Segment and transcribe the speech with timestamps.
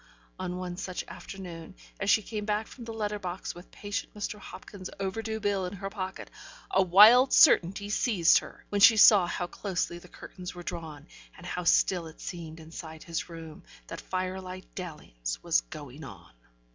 [0.39, 4.39] On one such afternoon, as she came back from the letter box with patient Mr.
[4.39, 6.31] Hopkins's overdue bill in her pocket,
[6.71, 11.05] a wild certainty seized her, when she saw how closely the curtains were drawn,
[11.37, 16.31] and how still it seemed inside his room, that firelight dalliance was going on.